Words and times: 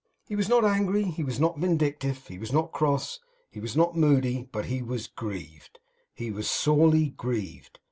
He 0.27 0.35
was 0.35 0.49
not 0.49 0.63
angry, 0.65 1.03
he 1.03 1.23
was 1.23 1.39
not 1.39 1.59
vindictive, 1.59 2.25
he 2.25 2.39
was 2.39 2.51
not 2.51 2.71
cross, 2.71 3.19
he 3.51 3.59
was 3.59 3.77
not 3.77 3.95
moody, 3.95 4.49
but 4.51 4.65
he 4.65 4.81
was 4.81 5.05
grieved; 5.05 5.77
he 6.15 6.31
was 6.31 6.49
sorely 6.49 7.09
grieved. 7.09 7.77